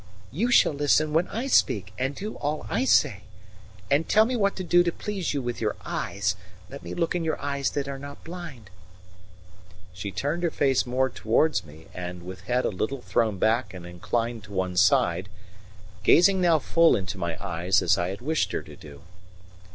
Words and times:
"You 0.31 0.49
shall 0.49 0.73
listen 0.73 1.13
when 1.13 1.27
I 1.27 1.45
speak, 1.45 1.93
and 1.95 2.15
do 2.15 2.33
all 2.37 2.65
I 2.71 2.85
say. 2.85 3.21
And 3.91 4.09
tell 4.09 4.25
me 4.25 4.35
what 4.35 4.55
to 4.55 4.63
do 4.63 4.81
to 4.81 4.91
please 4.91 5.31
you 5.35 5.43
with 5.43 5.61
your 5.61 5.75
eyes 5.85 6.35
let 6.71 6.81
me 6.81 6.95
look 6.95 7.13
in 7.13 7.23
your 7.23 7.39
eyes 7.39 7.69
that 7.69 7.87
are 7.87 7.99
not 7.99 8.23
blind." 8.23 8.71
She 9.93 10.09
turned 10.11 10.41
her 10.41 10.49
face 10.49 10.87
more 10.87 11.07
towards 11.11 11.63
me 11.65 11.85
and 11.93 12.25
with 12.25 12.41
head 12.45 12.65
a 12.65 12.69
little 12.69 13.01
thrown 13.03 13.37
back 13.37 13.75
and 13.75 13.85
inclined 13.85 14.45
to 14.45 14.53
one 14.53 14.75
side, 14.75 15.29
gazing 16.01 16.41
now 16.41 16.57
full 16.57 16.95
into 16.95 17.19
my 17.19 17.37
eyes 17.39 17.83
as 17.83 17.95
I 17.95 18.07
had 18.09 18.21
wished 18.21 18.53
her 18.53 18.63
to 18.63 18.75
do. 18.75 19.03